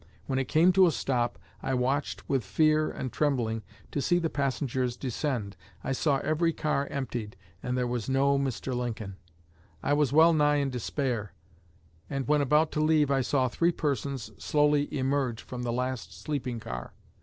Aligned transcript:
When 0.25 0.39
it 0.39 0.47
came 0.47 0.73
to 0.73 0.87
a 0.87 0.91
stop 0.91 1.37
I 1.61 1.75
watched 1.75 2.27
with 2.27 2.43
fear 2.43 2.89
and 2.89 3.13
trembling 3.13 3.61
to 3.91 4.01
see 4.01 4.17
the 4.17 4.31
passengers 4.31 4.97
descend. 4.97 5.55
I 5.83 5.91
saw 5.91 6.17
every 6.23 6.53
car 6.53 6.87
emptied, 6.87 7.37
and 7.61 7.77
there 7.77 7.85
was 7.85 8.09
no 8.09 8.39
Mr. 8.39 8.75
Lincoln. 8.75 9.17
I 9.83 9.93
was 9.93 10.11
well 10.11 10.33
nigh 10.33 10.55
in 10.55 10.71
despair, 10.71 11.33
and 12.09 12.27
when 12.27 12.41
about 12.41 12.71
to 12.71 12.79
leave 12.83 13.11
I 13.11 13.21
saw 13.21 13.47
three 13.47 13.71
persons 13.71 14.31
slowly 14.39 14.91
emerge 14.91 15.43
from 15.43 15.61
the 15.61 15.71
last 15.71 16.19
sleeping 16.19 16.59
car. 16.59 16.93